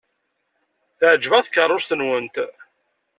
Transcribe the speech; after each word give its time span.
Teɛjeb-aɣ 0.97 1.43
tkeṛṛust-nwent. 1.45 2.35